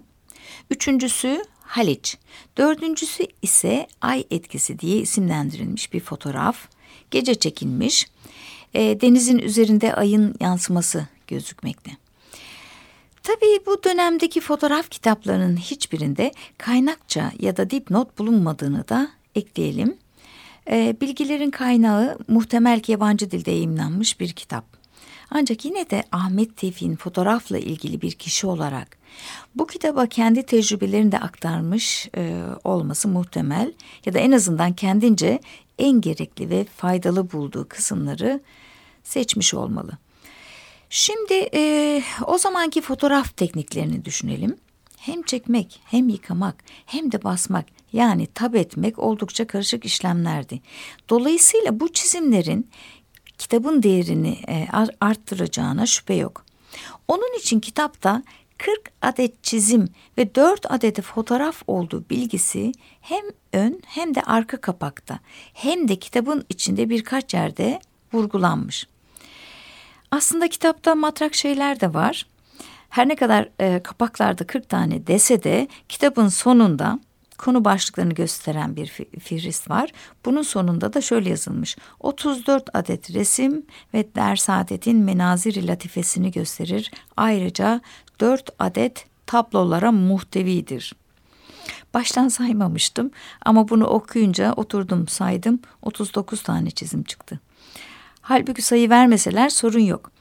Üçüncüsü 0.70 1.44
Haliç. 1.62 2.18
Dördüncüsü 2.58 3.26
ise 3.42 3.88
Ay 4.02 4.24
Etkisi 4.32 4.80
diye 4.80 4.98
isimlendirilmiş 4.98 5.94
bir 5.94 6.00
fotoğraf. 6.00 6.58
Gece 7.12 7.36
çekilmiş. 7.36 8.08
E, 8.74 9.02
denizin 9.02 9.40
üzerinde 9.40 9.94
ayın 9.94 10.36
yansıması 10.40 11.08
gözükmekte. 11.28 11.92
Tabii 13.24 13.66
bu 13.66 13.84
dönemdeki 13.84 14.42
fotoğraf 14.42 14.90
kitaplarının 14.90 15.58
hiçbirinde 15.58 16.32
kaynakça 16.58 17.32
ya 17.40 17.58
da 17.58 17.70
dipnot 17.70 18.20
bulunmadığını 18.20 18.90
da 18.90 19.10
ekleyelim. 19.36 19.98
E, 20.72 20.96
bilgilerin 21.02 21.52
kaynağı 21.52 22.18
muhtemel 22.28 22.80
ki 22.80 22.92
yabancı 22.92 23.32
dilde 23.32 23.52
yayımlanmış 23.52 24.20
bir 24.20 24.30
kitap. 24.34 24.79
Ancak 25.32 25.66
yine 25.66 25.90
de 25.90 26.04
Ahmet 26.12 26.58
Tevfik'in 26.58 26.96
fotoğrafla 26.96 27.58
ilgili 27.58 28.02
bir 28.02 28.12
kişi 28.12 28.48
olarak 28.48 28.98
bu 29.56 29.68
kitaba 29.68 30.06
kendi 30.06 30.44
tecrübelerini 30.44 31.12
de 31.12 31.20
aktarmış 31.20 32.10
e, 32.18 32.44
olması 32.64 33.08
muhtemel 33.08 33.74
ya 34.06 34.14
da 34.14 34.20
en 34.20 34.32
azından 34.32 34.74
kendince 34.74 35.40
en 35.80 36.02
gerekli 36.02 36.50
ve 36.50 36.66
faydalı 36.66 37.32
bulduğu 37.32 37.68
kısımları 37.68 38.42
seçmiş 39.04 39.54
olmalı. 39.54 39.92
Şimdi 40.90 41.50
e, 41.54 42.04
o 42.28 42.38
zamanki 42.38 42.82
fotoğraf 42.82 43.38
tekniklerini 43.38 44.06
düşünelim. 44.06 44.58
Hem 44.98 45.22
çekmek, 45.22 45.82
hem 45.86 46.10
yıkamak, 46.10 46.64
hem 46.86 47.12
de 47.12 47.24
basmak 47.24 47.66
yani 47.94 48.28
tab 48.28 48.54
etmek 48.54 49.00
oldukça 49.00 49.48
karışık 49.48 49.86
işlemlerdi. 49.86 50.62
Dolayısıyla 51.10 51.80
bu 51.80 51.94
çizimlerin 51.94 52.70
kitabın 53.40 53.84
değerini 53.84 54.38
e, 54.48 54.68
arttıracağına 55.02 55.86
şüphe 55.86 56.14
yok. 56.14 56.46
Onun 57.08 57.40
için 57.40 57.60
kitapta 57.60 58.24
40 58.58 58.92
adet 59.02 59.44
çizim 59.44 59.90
ve 60.18 60.36
4 60.36 60.72
adet 60.72 61.02
fotoğraf 61.02 61.62
olduğu 61.68 62.10
bilgisi 62.10 62.72
hem 63.02 63.24
ön 63.54 63.82
hem 63.86 64.16
de 64.16 64.22
arka 64.22 64.62
kapakta 64.62 65.20
hem 65.54 65.88
de 65.88 65.96
kitabın 65.96 66.46
içinde 66.50 66.90
birkaç 66.90 67.34
yerde 67.34 67.80
vurgulanmış. 68.14 68.88
Aslında 70.12 70.48
kitapta 70.48 70.96
matrak 70.96 71.36
şeyler 71.36 71.80
de 71.80 71.94
var. 71.94 72.26
Her 72.90 73.08
ne 73.08 73.16
kadar 73.16 73.50
e, 73.60 73.84
kapaklarda 73.84 74.48
40 74.48 74.70
tane 74.70 75.08
dese 75.08 75.44
de 75.44 75.68
kitabın 75.90 76.28
sonunda 76.28 77.00
konu 77.40 77.66
başlıklarını 77.66 78.14
gösteren 78.14 78.76
bir 78.76 78.88
fihrist 79.20 79.70
var. 79.70 79.92
Bunun 80.26 80.42
sonunda 80.42 80.94
da 80.94 81.02
şöyle 81.02 81.30
yazılmış. 81.30 81.78
34 82.00 82.70
adet 82.74 83.14
resim 83.14 83.66
ve 83.94 84.16
Dersaadetin 84.16 84.98
menazir 84.98 85.68
latifesini 85.68 86.32
gösterir. 86.32 86.92
Ayrıca 87.18 87.82
4 88.20 88.50
adet 88.60 89.06
tablolara 89.26 89.92
muhtevidir. 89.92 90.96
Baştan 91.94 92.28
saymamıştım 92.28 93.12
ama 93.46 93.70
bunu 93.70 93.86
okuyunca 93.86 94.54
oturdum 94.54 95.08
saydım 95.08 95.60
39 95.82 96.44
tane 96.44 96.72
çizim 96.72 97.04
çıktı. 97.04 97.40
Halbuki 98.22 98.62
sayı 98.62 98.90
vermeseler 98.90 99.50
sorun 99.50 99.80
yok. 99.80 100.12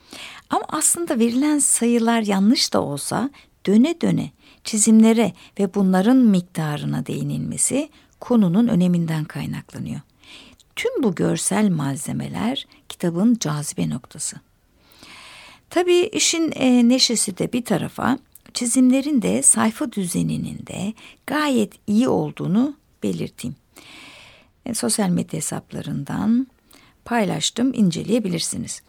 Ama 0.50 0.64
aslında 0.68 1.18
verilen 1.18 1.59
sayılar 1.59 2.20
yanlış 2.20 2.72
da 2.72 2.83
olsa 2.83 3.31
döne 3.68 4.00
döne 4.00 4.31
çizimlere 4.64 5.33
ve 5.59 5.74
bunların 5.74 6.16
miktarına 6.16 7.07
değinilmesi 7.07 7.88
konunun 8.20 8.68
öneminden 8.68 9.24
kaynaklanıyor. 9.24 10.00
Tüm 10.76 11.02
bu 11.02 11.14
görsel 11.14 11.70
malzemeler 11.70 12.66
kitabın 12.88 13.37
cazibe 13.40 13.90
noktası. 13.90 14.37
Tabii 15.70 16.11
işin 16.12 16.52
e, 16.57 16.88
neşesi 16.88 17.38
de 17.38 17.52
bir 17.52 17.64
tarafa, 17.64 18.18
çizimlerin 18.54 19.22
de 19.22 19.42
sayfa 19.42 19.92
düzeninin 19.92 20.66
de 20.66 20.94
gayet 21.26 21.72
iyi 21.87 22.09
olduğunu 22.09 22.76
belirteyim. 23.02 23.57
E, 24.66 24.74
sosyal 24.74 25.09
medya 25.09 25.37
hesaplarından 25.37 26.46
paylaştım, 27.04 27.74
inceleyebilirsiniz. 27.74 28.83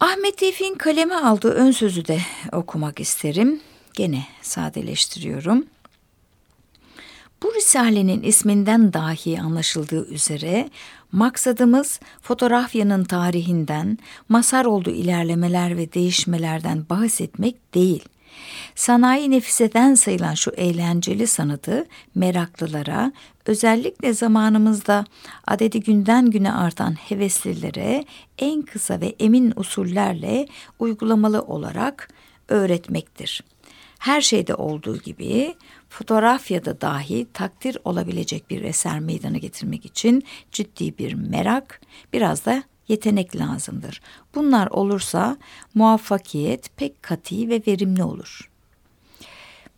Ahmet 0.00 0.38
Tevfik'in 0.38 0.74
kaleme 0.74 1.14
aldığı 1.14 1.50
ön 1.50 1.70
sözü 1.70 2.06
de 2.06 2.18
okumak 2.52 3.00
isterim. 3.00 3.60
Gene 3.94 4.26
sadeleştiriyorum. 4.42 5.66
Bu 7.42 7.54
risalenin 7.54 8.22
isminden 8.22 8.92
dahi 8.92 9.40
anlaşıldığı 9.40 10.06
üzere 10.06 10.70
maksadımız 11.12 12.00
fotoğrafyanın 12.22 13.04
tarihinden, 13.04 13.98
masar 14.28 14.64
olduğu 14.64 14.90
ilerlemeler 14.90 15.76
ve 15.76 15.92
değişmelerden 15.92 16.86
bahsetmek 16.90 17.74
değil. 17.74 18.04
Sanayi 18.74 19.30
nefiseden 19.30 19.94
sayılan 19.94 20.34
şu 20.34 20.50
eğlenceli 20.50 21.26
sanatı 21.26 21.86
meraklılara, 22.14 23.12
özellikle 23.46 24.12
zamanımızda 24.12 25.04
adedi 25.46 25.80
günden 25.80 26.30
güne 26.30 26.52
artan 26.52 26.92
heveslilere 26.92 28.04
en 28.38 28.62
kısa 28.62 29.00
ve 29.00 29.14
emin 29.20 29.52
usullerle 29.56 30.46
uygulamalı 30.78 31.42
olarak 31.42 32.08
öğretmektir. 32.48 33.44
Her 33.98 34.20
şeyde 34.20 34.54
olduğu 34.54 34.98
gibi 34.98 35.54
fotoğrafyada 35.88 36.80
dahi 36.80 37.26
takdir 37.32 37.78
olabilecek 37.84 38.50
bir 38.50 38.62
eser 38.62 39.00
meydana 39.00 39.38
getirmek 39.38 39.84
için 39.84 40.22
ciddi 40.52 40.98
bir 40.98 41.14
merak, 41.14 41.80
biraz 42.12 42.44
da 42.44 42.62
yetenek 42.88 43.36
lazımdır. 43.36 44.00
Bunlar 44.34 44.66
olursa 44.66 45.36
muvaffakiyet 45.74 46.76
pek 46.76 47.02
katı 47.02 47.48
ve 47.48 47.62
verimli 47.66 48.02
olur. 48.02 48.50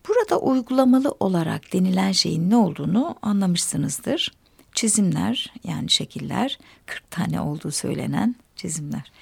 Burada 0.08 0.38
uygulamalı 0.38 1.14
olarak 1.20 1.72
denilen 1.72 2.12
şeyin 2.12 2.50
ne 2.50 2.56
olduğunu 2.56 3.16
anlamışsınızdır. 3.22 4.32
Çizimler 4.74 5.52
yani 5.64 5.90
şekiller 5.90 6.58
40 6.86 7.10
tane 7.10 7.40
olduğu 7.40 7.70
söylenen 7.70 8.36
çizimler. 8.56 9.12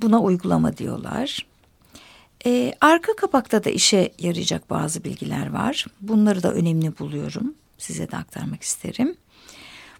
Buna 0.00 0.20
uygulama 0.20 0.76
diyorlar. 0.76 1.46
Ee, 2.46 2.74
arka 2.80 3.16
kapakta 3.16 3.64
da 3.64 3.70
işe 3.70 4.12
yarayacak 4.18 4.70
bazı 4.70 5.04
bilgiler 5.04 5.52
var. 5.52 5.86
Bunları 6.00 6.42
da 6.42 6.52
önemli 6.52 6.98
buluyorum. 6.98 7.54
Size 7.78 8.10
de 8.10 8.16
aktarmak 8.16 8.62
isterim. 8.62 9.16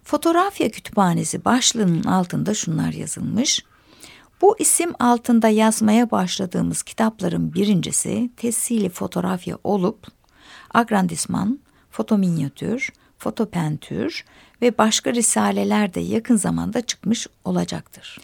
Fotoğrafya 0.07 0.69
Kütüphanesi 0.69 1.45
başlığının 1.45 2.03
altında 2.03 2.53
şunlar 2.53 2.93
yazılmış. 2.93 3.65
Bu 4.41 4.55
isim 4.59 4.93
altında 4.99 5.49
yazmaya 5.49 6.11
başladığımız 6.11 6.83
kitapların 6.83 7.53
birincisi 7.53 8.29
tesili 8.37 8.89
fotoğrafya 8.89 9.57
olup 9.63 10.07
agrandisman, 10.73 11.59
fotominyatür, 11.91 12.89
fotopentür 13.17 14.25
ve 14.61 14.77
başka 14.77 15.13
risaleler 15.13 15.93
de 15.93 15.99
yakın 15.99 16.35
zamanda 16.35 16.81
çıkmış 16.81 17.27
olacaktır. 17.45 18.19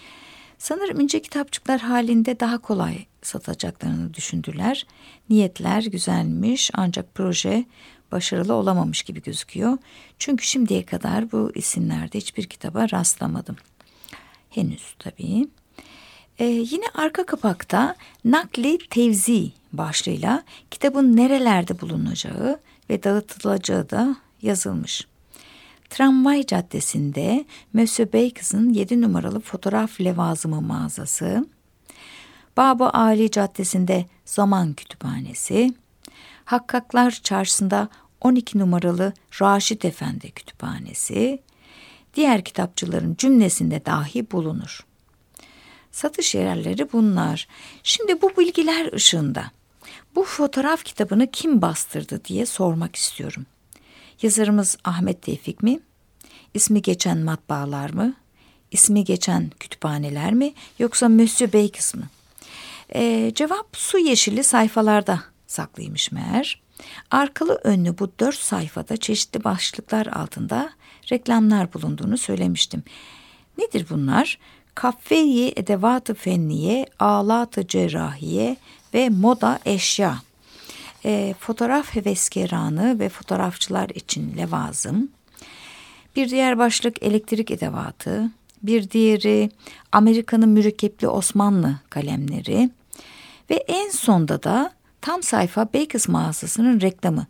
Sanırım 0.58 1.00
ince 1.00 1.22
kitapçıklar 1.22 1.82
halinde 1.82 2.40
daha 2.40 2.58
kolay 2.58 3.06
satacaklarını 3.22 4.14
düşündüler. 4.14 4.88
Niyetler 5.30 5.84
güzelmiş 5.84 6.72
ancak 6.74 7.16
proje 7.16 7.66
başarılı 8.14 8.54
olamamış 8.54 9.04
gibi 9.04 9.22
gözüküyor. 9.22 9.78
Çünkü 10.20 10.46
şimdiye 10.46 10.86
kadar 10.86 11.32
bu 11.32 11.52
isimlerde 11.56 12.18
hiçbir 12.18 12.44
kitaba 12.44 12.88
rastlamadım. 12.92 13.56
Henüz 14.50 14.96
tabii. 15.00 15.48
Ee, 16.40 16.46
yine 16.46 16.86
arka 16.94 17.26
kapakta 17.26 17.96
nakli 18.26 18.78
tevzi 18.90 19.52
başlığıyla 19.74 20.44
kitabın 20.72 21.18
nerelerde 21.18 21.82
bulunacağı 21.82 22.60
ve 22.90 23.04
dağıtılacağı 23.04 23.90
da 23.90 24.16
yazılmış. 24.42 25.08
Tramvay 25.90 26.46
Caddesi'nde 26.46 27.46
Monsieur 27.74 28.14
Bakes'ın 28.14 28.74
7 28.74 29.02
numaralı 29.02 29.40
fotoğraf 29.40 30.02
levazımı 30.02 30.62
mağazası, 30.62 31.46
Baba 32.58 32.90
Ali 32.90 33.32
Caddesi'nde 33.32 34.06
Zaman 34.26 34.74
Kütüphanesi, 34.74 35.74
Hakkaklar 36.46 37.12
Çarşısı'nda 37.12 37.90
12 38.24 38.60
numaralı 38.60 39.14
Raşit 39.42 39.86
Efendi 39.86 40.32
Kütüphanesi, 40.32 41.40
diğer 42.16 42.44
kitapçıların 42.44 43.16
cümlesinde 43.18 43.86
dahi 43.86 44.32
bulunur. 44.32 44.86
Satış 45.92 46.36
yerleri 46.36 46.92
bunlar. 46.94 47.48
Şimdi 47.84 48.22
bu 48.22 48.38
bilgiler 48.38 48.94
ışığında 48.94 49.52
bu 50.16 50.24
fotoğraf 50.24 50.84
kitabını 50.84 51.32
kim 51.32 51.62
bastırdı 51.62 52.26
diye 52.26 52.46
sormak 52.46 52.96
istiyorum. 52.96 53.46
Yazarımız 54.22 54.78
Ahmet 54.84 55.22
Tevfik 55.22 55.64
mi? 55.64 55.80
İsmi 56.54 56.82
geçen 56.82 57.18
matbaalar 57.18 57.90
mı? 57.90 58.14
İsmi 58.72 59.04
geçen 59.04 59.50
kütüphaneler 59.60 60.34
mi? 60.34 60.54
Yoksa 60.80 61.10
Monsieur 61.10 61.54
Bakes 61.54 61.96
mı? 61.96 62.04
Ee, 62.96 63.32
cevap 63.36 63.68
su 63.74 63.98
yeşili 63.98 64.44
sayfalarda 64.44 65.24
saklıymış 65.48 66.12
meğer. 66.12 66.62
Arkalı 67.12 67.60
önlü 67.64 68.00
bu 68.00 68.12
dört 68.20 68.36
sayfada 68.36 68.98
çeşitli 68.98 69.44
başlıklar 69.44 70.08
altında 70.08 70.70
reklamlar 71.12 71.74
bulunduğunu 71.74 72.18
söylemiştim. 72.18 72.84
Nedir 73.58 73.86
bunlar? 73.90 74.40
Kafeyi 74.76 75.54
edevatı 75.56 76.14
fenniye, 76.14 76.86
ağlatı 77.00 77.68
cerrahiye 77.68 78.58
ve 78.94 79.10
moda 79.10 79.60
eşya. 79.66 80.18
E, 81.06 81.36
fotoğraf 81.40 81.96
heveskeranı 81.96 83.00
ve 83.00 83.10
fotoğrafçılar 83.10 83.90
için 83.90 84.38
levazım. 84.38 85.10
Bir 86.16 86.30
diğer 86.30 86.58
başlık 86.58 87.04
elektrik 87.04 87.52
edevatı. 87.52 88.32
Bir 88.64 88.90
diğeri 88.90 89.50
Amerika'nın 89.92 90.50
mürekkepli 90.50 91.08
Osmanlı 91.08 91.76
kalemleri. 91.90 92.70
Ve 93.50 93.56
en 93.56 93.90
sonda 93.90 94.44
da 94.44 94.72
tam 95.04 95.24
sayfa 95.24 95.66
Bakers 95.74 96.08
mağazasının 96.08 96.82
reklamı. 96.82 97.26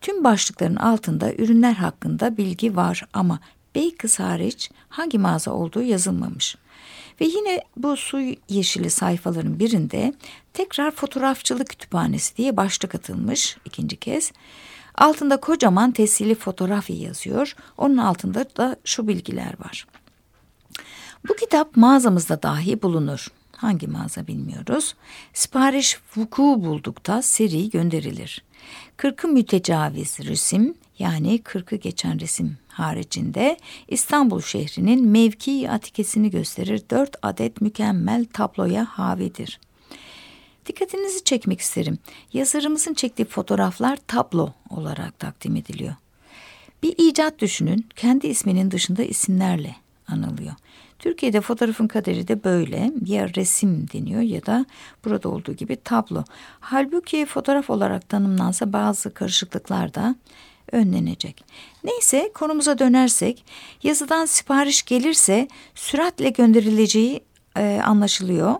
Tüm 0.00 0.24
başlıkların 0.24 0.76
altında 0.76 1.34
ürünler 1.34 1.72
hakkında 1.72 2.36
bilgi 2.36 2.76
var 2.76 3.06
ama 3.12 3.38
Bakers 3.76 4.20
hariç 4.20 4.70
hangi 4.88 5.18
mağaza 5.18 5.50
olduğu 5.50 5.82
yazılmamış. 5.82 6.56
Ve 7.20 7.24
yine 7.24 7.62
bu 7.76 7.96
su 7.96 8.20
yeşili 8.48 8.90
sayfaların 8.90 9.58
birinde 9.58 10.14
tekrar 10.52 10.90
fotoğrafçılık 10.90 11.68
kütüphanesi 11.68 12.36
diye 12.36 12.56
başlık 12.56 12.94
atılmış 12.94 13.56
ikinci 13.64 13.96
kez. 13.96 14.32
Altında 14.94 15.36
kocaman 15.36 15.92
tesili 15.92 16.34
fotoğrafı 16.34 16.92
yazıyor. 16.92 17.56
Onun 17.78 17.96
altında 17.96 18.44
da 18.56 18.76
şu 18.84 19.08
bilgiler 19.08 19.54
var. 19.64 19.86
Bu 21.28 21.34
kitap 21.34 21.76
mağazamızda 21.76 22.42
dahi 22.42 22.82
bulunur. 22.82 23.28
Hangi 23.56 23.86
mağaza 23.86 24.26
bilmiyoruz. 24.26 24.94
Sipariş 25.32 25.98
vuku 26.16 26.42
buldukta 26.42 27.22
seri 27.22 27.70
gönderilir. 27.70 28.44
Kırkı 28.96 29.28
mütecaviz 29.28 30.20
resim 30.20 30.74
yani 30.98 31.38
kırkı 31.38 31.76
geçen 31.76 32.20
resim 32.20 32.56
haricinde 32.68 33.56
İstanbul 33.88 34.40
şehrinin 34.40 35.06
mevki 35.06 35.70
atikesini 35.70 36.30
gösterir 36.30 36.82
dört 36.90 37.16
adet 37.22 37.60
mükemmel 37.60 38.24
tabloya 38.32 38.84
havidir. 38.84 39.60
Dikkatinizi 40.66 41.24
çekmek 41.24 41.60
isterim. 41.60 41.98
Yazarımızın 42.32 42.94
çektiği 42.94 43.24
fotoğraflar 43.24 43.98
tablo 44.06 44.52
olarak 44.70 45.18
takdim 45.18 45.56
ediliyor. 45.56 45.94
Bir 46.82 46.94
icat 46.98 47.38
düşünün, 47.38 47.86
kendi 47.96 48.26
isminin 48.26 48.70
dışında 48.70 49.02
isimlerle 49.02 49.76
anılıyor. 50.08 50.54
Türkiye'de 51.04 51.40
fotoğrafın 51.40 51.88
kaderi 51.88 52.28
de 52.28 52.44
böyle. 52.44 52.92
Ya 53.06 53.28
resim 53.36 53.86
deniyor 53.92 54.22
ya 54.22 54.46
da 54.46 54.66
burada 55.04 55.28
olduğu 55.28 55.52
gibi 55.52 55.76
tablo. 55.76 56.24
Halbuki 56.60 57.26
fotoğraf 57.26 57.70
olarak 57.70 58.08
tanımlansa 58.08 58.72
bazı 58.72 59.14
karışıklıklar 59.14 59.94
da 59.94 60.14
önlenecek. 60.72 61.44
Neyse 61.84 62.30
konumuza 62.34 62.78
dönersek 62.78 63.44
yazıdan 63.82 64.24
sipariş 64.24 64.82
gelirse 64.82 65.48
süratle 65.74 66.28
gönderileceği 66.28 67.24
e, 67.56 67.80
anlaşılıyor. 67.84 68.54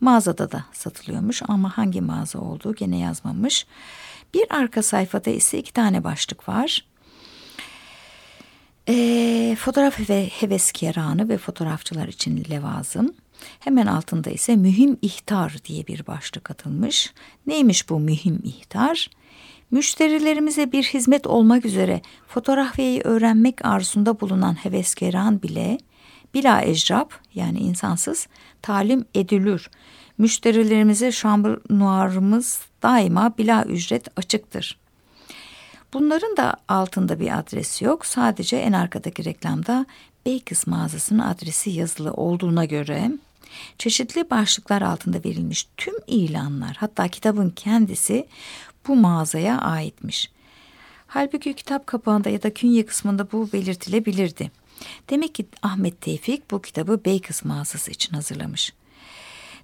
Mağazada 0.00 0.52
da 0.52 0.64
satılıyormuş 0.72 1.42
ama 1.48 1.78
hangi 1.78 2.00
mağaza 2.00 2.38
olduğu 2.38 2.74
gene 2.74 2.98
yazmamış. 2.98 3.66
Bir 4.34 4.46
arka 4.50 4.82
sayfada 4.82 5.30
ise 5.30 5.58
iki 5.58 5.72
tane 5.72 6.04
başlık 6.04 6.48
var. 6.48 6.89
E, 8.88 9.56
fotoğraf 9.58 10.10
ve 10.10 10.26
heveskeranı 10.26 11.28
ve 11.28 11.38
fotoğrafçılar 11.38 12.08
için 12.08 12.44
levazım. 12.50 13.14
Hemen 13.60 13.86
altında 13.86 14.30
ise 14.30 14.56
mühim 14.56 14.96
ihtar 15.02 15.56
diye 15.64 15.86
bir 15.86 16.06
başlık 16.06 16.50
atılmış. 16.50 17.12
Neymiş 17.46 17.88
bu 17.88 18.00
mühim 18.00 18.40
ihtar? 18.44 19.10
Müşterilerimize 19.70 20.72
bir 20.72 20.82
hizmet 20.82 21.26
olmak 21.26 21.64
üzere 21.64 22.00
fotoğrafyayı 22.28 23.02
öğrenmek 23.04 23.64
arzusunda 23.64 24.20
bulunan 24.20 24.54
heveskeran 24.54 25.42
bile 25.42 25.78
bila 26.34 26.62
ecrab 26.62 27.10
yani 27.34 27.58
insansız 27.58 28.28
talim 28.62 29.04
edilür. 29.14 29.70
Müşterilerimize 30.18 31.12
şambur 31.12 31.58
daima 32.82 33.38
bila 33.38 33.64
ücret 33.64 34.18
açıktır. 34.18 34.78
Bunların 35.92 36.36
da 36.36 36.54
altında 36.68 37.20
bir 37.20 37.38
adresi 37.38 37.84
yok. 37.84 38.06
Sadece 38.06 38.56
en 38.56 38.72
arkadaki 38.72 39.24
reklamda 39.24 39.86
Bakers 40.26 40.66
mağazasının 40.66 41.18
adresi 41.18 41.70
yazılı 41.70 42.12
olduğuna 42.12 42.64
göre 42.64 43.10
çeşitli 43.78 44.30
başlıklar 44.30 44.82
altında 44.82 45.18
verilmiş 45.24 45.68
tüm 45.76 45.94
ilanlar 46.06 46.76
hatta 46.80 47.08
kitabın 47.08 47.50
kendisi 47.50 48.26
bu 48.88 48.96
mağazaya 48.96 49.58
aitmiş. 49.58 50.30
Halbuki 51.06 51.54
kitap 51.54 51.86
kapağında 51.86 52.28
ya 52.30 52.42
da 52.42 52.54
künye 52.54 52.86
kısmında 52.86 53.32
bu 53.32 53.52
belirtilebilirdi. 53.52 54.50
Demek 55.10 55.34
ki 55.34 55.46
Ahmet 55.62 56.00
Tevfik 56.00 56.50
bu 56.50 56.62
kitabı 56.62 57.04
Bakers 57.04 57.44
mağazası 57.44 57.90
için 57.90 58.14
hazırlamış. 58.14 58.72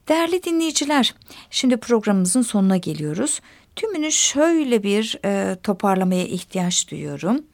Değerli 0.08 0.42
dinleyiciler, 0.42 1.14
şimdi 1.50 1.76
programımızın 1.76 2.42
sonuna 2.42 2.76
geliyoruz. 2.76 3.40
Tümünü 3.76 4.12
şöyle 4.12 4.82
bir 4.82 5.18
e, 5.24 5.56
toparlamaya 5.62 6.24
ihtiyaç 6.24 6.90
duyuyorum. 6.90 7.44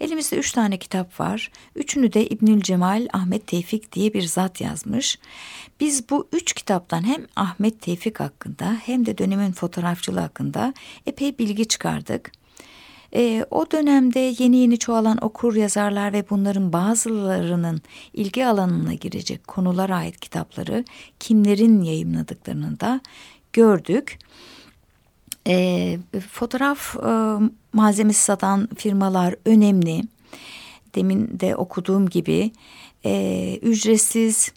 Elimizde 0.00 0.36
üç 0.36 0.52
tane 0.52 0.78
kitap 0.78 1.20
var. 1.20 1.50
Üçünü 1.76 2.12
de 2.12 2.26
İbnül 2.28 2.60
Cemal 2.60 3.08
Ahmet 3.12 3.46
Tevfik 3.46 3.92
diye 3.92 4.14
bir 4.14 4.22
zat 4.22 4.60
yazmış. 4.60 5.18
Biz 5.80 6.10
bu 6.10 6.28
üç 6.32 6.52
kitaptan 6.52 7.06
hem 7.06 7.26
Ahmet 7.36 7.80
Tevfik 7.80 8.20
hakkında 8.20 8.76
hem 8.84 9.06
de 9.06 9.18
dönemin 9.18 9.52
fotoğrafçılığı 9.52 10.20
hakkında 10.20 10.74
epey 11.06 11.38
bilgi 11.38 11.68
çıkardık. 11.68 12.32
E, 13.14 13.46
o 13.50 13.70
dönemde 13.70 14.34
yeni 14.38 14.56
yeni 14.56 14.78
çoğalan 14.78 15.24
okur 15.24 15.54
yazarlar 15.56 16.12
ve 16.12 16.24
bunların 16.30 16.72
bazılarının 16.72 17.82
ilgi 18.12 18.46
alanına 18.46 18.94
girecek 18.94 19.48
konulara 19.48 19.96
ait 19.96 20.20
kitapları 20.20 20.84
kimlerin 21.20 21.82
yayımladıklarını 21.82 22.80
da 22.80 23.00
gördük. 23.52 24.18
E, 25.46 25.98
fotoğraf 26.30 26.96
e, 26.96 27.38
malzemesi 27.72 28.24
satan 28.24 28.68
firmalar 28.76 29.34
önemli. 29.44 30.02
Demin 30.94 31.40
de 31.40 31.56
okuduğum 31.56 32.08
gibi 32.08 32.52
e, 33.04 33.58
ücretsiz 33.62 34.52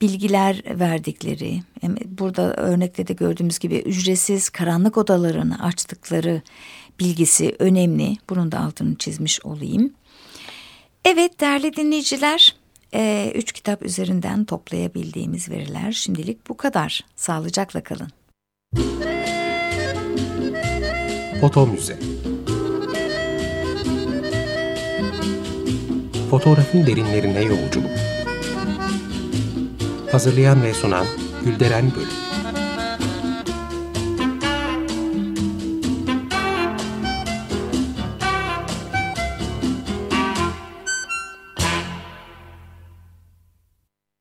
bilgiler 0.00 0.62
verdikleri, 0.66 1.60
burada 2.06 2.54
örnekte 2.56 3.06
de 3.06 3.12
gördüğümüz 3.12 3.58
gibi 3.58 3.76
ücretsiz 3.76 4.48
karanlık 4.48 4.96
odalarını 4.98 5.62
açtıkları 5.62 6.42
bilgisi 7.00 7.56
önemli. 7.58 8.16
Bunun 8.30 8.52
da 8.52 8.60
altını 8.60 8.94
çizmiş 8.94 9.44
olayım. 9.44 9.92
Evet 11.04 11.40
değerli 11.40 11.76
dinleyiciler, 11.76 12.56
e, 12.94 13.32
üç 13.34 13.52
kitap 13.52 13.82
üzerinden 13.82 14.44
toplayabildiğimiz 14.44 15.48
veriler 15.48 15.92
şimdilik 15.92 16.48
bu 16.48 16.56
kadar. 16.56 17.04
Sağlıcakla 17.16 17.82
kalın. 17.82 18.08
Foto 21.44 21.66
Müze. 21.66 21.98
Fotoğrafın 26.30 26.86
derinlerine 26.86 27.42
yolculuk. 27.42 27.90
Hazırlayan 30.12 30.62
ve 30.62 30.74
sunan 30.74 31.06
Gülderen 31.44 31.90
Bölüm 31.96 32.23